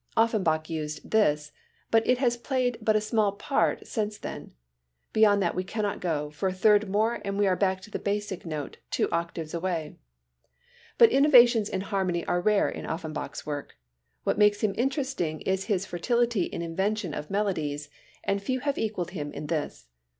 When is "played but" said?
2.35-2.95